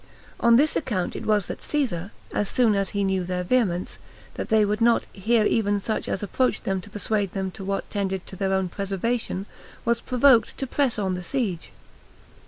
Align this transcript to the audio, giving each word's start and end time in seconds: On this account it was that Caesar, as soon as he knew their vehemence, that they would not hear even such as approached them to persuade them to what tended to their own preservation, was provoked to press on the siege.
On 0.39 0.55
this 0.55 0.75
account 0.75 1.15
it 1.15 1.27
was 1.27 1.45
that 1.45 1.61
Caesar, 1.61 2.09
as 2.33 2.49
soon 2.49 2.73
as 2.73 2.89
he 2.89 3.03
knew 3.03 3.23
their 3.23 3.43
vehemence, 3.43 3.99
that 4.33 4.49
they 4.49 4.65
would 4.65 4.81
not 4.81 5.05
hear 5.13 5.45
even 5.45 5.79
such 5.79 6.09
as 6.09 6.23
approached 6.23 6.63
them 6.63 6.81
to 6.81 6.89
persuade 6.89 7.33
them 7.33 7.51
to 7.51 7.63
what 7.63 7.87
tended 7.91 8.25
to 8.25 8.35
their 8.35 8.51
own 8.51 8.67
preservation, 8.67 9.45
was 9.85 10.01
provoked 10.01 10.57
to 10.57 10.65
press 10.65 10.97
on 10.97 11.13
the 11.13 11.21
siege. 11.21 11.71